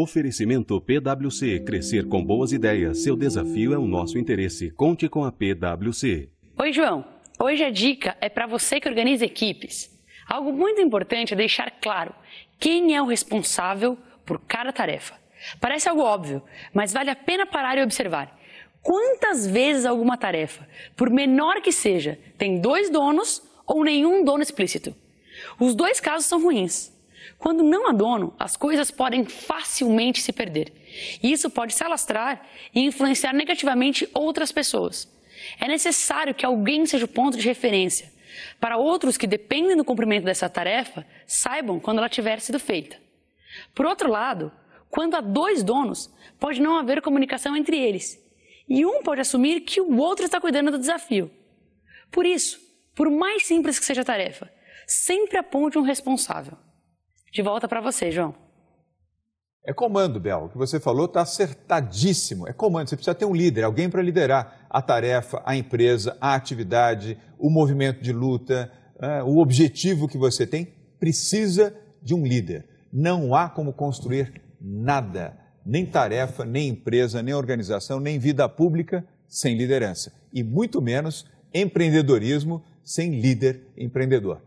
Oferecimento 0.00 0.80
PwC. 0.80 1.58
Crescer 1.58 2.06
com 2.06 2.24
boas 2.24 2.52
ideias. 2.52 3.02
Seu 3.02 3.16
desafio 3.16 3.74
é 3.74 3.78
o 3.78 3.84
nosso 3.84 4.16
interesse. 4.16 4.70
Conte 4.70 5.08
com 5.08 5.24
a 5.24 5.32
PwC. 5.32 6.28
Oi, 6.56 6.72
João. 6.72 7.04
Hoje 7.36 7.64
a 7.64 7.70
dica 7.70 8.16
é 8.20 8.28
para 8.28 8.46
você 8.46 8.78
que 8.78 8.88
organiza 8.88 9.24
equipes. 9.24 9.90
Algo 10.24 10.52
muito 10.52 10.80
importante 10.80 11.34
é 11.34 11.36
deixar 11.36 11.80
claro 11.80 12.14
quem 12.60 12.94
é 12.94 13.02
o 13.02 13.06
responsável 13.06 13.98
por 14.24 14.40
cada 14.46 14.72
tarefa. 14.72 15.16
Parece 15.60 15.88
algo 15.88 16.02
óbvio, 16.02 16.44
mas 16.72 16.92
vale 16.92 17.10
a 17.10 17.16
pena 17.16 17.44
parar 17.44 17.76
e 17.76 17.82
observar. 17.82 18.38
Quantas 18.80 19.48
vezes 19.48 19.84
alguma 19.84 20.16
tarefa, 20.16 20.64
por 20.94 21.10
menor 21.10 21.60
que 21.60 21.72
seja, 21.72 22.16
tem 22.38 22.60
dois 22.60 22.88
donos 22.88 23.42
ou 23.66 23.82
nenhum 23.82 24.22
dono 24.22 24.44
explícito? 24.44 24.94
Os 25.58 25.74
dois 25.74 25.98
casos 25.98 26.28
são 26.28 26.40
ruins. 26.40 26.96
Quando 27.36 27.62
não 27.62 27.88
há 27.88 27.92
dono, 27.92 28.34
as 28.38 28.56
coisas 28.56 28.90
podem 28.90 29.24
facilmente 29.24 30.22
se 30.22 30.32
perder. 30.32 30.72
E 31.22 31.32
isso 31.32 31.50
pode 31.50 31.74
se 31.74 31.84
alastrar 31.84 32.46
e 32.74 32.80
influenciar 32.80 33.32
negativamente 33.32 34.08
outras 34.14 34.52
pessoas. 34.52 35.08
É 35.60 35.68
necessário 35.68 36.34
que 36.34 36.46
alguém 36.46 36.86
seja 36.86 37.04
o 37.04 37.08
ponto 37.08 37.36
de 37.36 37.46
referência 37.46 38.12
para 38.60 38.76
outros 38.76 39.16
que 39.16 39.26
dependem 39.26 39.76
do 39.76 39.84
cumprimento 39.84 40.24
dessa 40.24 40.48
tarefa 40.48 41.06
saibam 41.26 41.80
quando 41.80 41.98
ela 41.98 42.08
tiver 42.08 42.40
sido 42.40 42.58
feita. 42.58 42.96
Por 43.74 43.86
outro 43.86 44.10
lado, 44.10 44.52
quando 44.90 45.14
há 45.14 45.20
dois 45.20 45.62
donos, 45.62 46.12
pode 46.38 46.60
não 46.60 46.78
haver 46.78 47.02
comunicação 47.02 47.56
entre 47.56 47.78
eles 47.78 48.18
e 48.68 48.84
um 48.84 49.02
pode 49.02 49.20
assumir 49.20 49.60
que 49.60 49.80
o 49.80 49.96
outro 49.96 50.24
está 50.24 50.40
cuidando 50.40 50.70
do 50.70 50.78
desafio. 50.78 51.30
Por 52.10 52.26
isso, 52.26 52.60
por 52.94 53.10
mais 53.10 53.46
simples 53.46 53.78
que 53.78 53.84
seja 53.84 54.02
a 54.02 54.04
tarefa, 54.04 54.50
sempre 54.86 55.38
aponte 55.38 55.78
um 55.78 55.82
responsável. 55.82 56.56
De 57.32 57.42
volta 57.42 57.68
para 57.68 57.80
você, 57.80 58.10
João. 58.10 58.34
É 59.64 59.72
comando, 59.72 60.18
Bel. 60.18 60.44
O 60.44 60.48
que 60.48 60.56
você 60.56 60.80
falou 60.80 61.04
está 61.04 61.20
acertadíssimo. 61.20 62.48
É 62.48 62.52
comando. 62.52 62.88
Você 62.88 62.96
precisa 62.96 63.14
ter 63.14 63.26
um 63.26 63.34
líder, 63.34 63.64
alguém 63.64 63.90
para 63.90 64.00
liderar 64.00 64.66
a 64.70 64.80
tarefa, 64.80 65.42
a 65.44 65.54
empresa, 65.54 66.16
a 66.20 66.34
atividade, 66.34 67.18
o 67.38 67.50
movimento 67.50 68.02
de 68.02 68.12
luta, 68.12 68.72
é, 68.98 69.22
o 69.22 69.38
objetivo 69.38 70.08
que 70.08 70.16
você 70.16 70.46
tem. 70.46 70.74
Precisa 70.98 71.76
de 72.02 72.14
um 72.14 72.24
líder. 72.24 72.66
Não 72.90 73.34
há 73.34 73.48
como 73.48 73.74
construir 73.74 74.40
nada, 74.60 75.38
nem 75.66 75.84
tarefa, 75.84 76.44
nem 76.44 76.68
empresa, 76.68 77.22
nem 77.22 77.34
organização, 77.34 78.00
nem 78.00 78.18
vida 78.18 78.48
pública 78.48 79.04
sem 79.28 79.54
liderança. 79.54 80.12
E 80.32 80.42
muito 80.42 80.80
menos 80.80 81.26
empreendedorismo 81.52 82.64
sem 82.82 83.20
líder 83.20 83.66
empreendedor. 83.76 84.42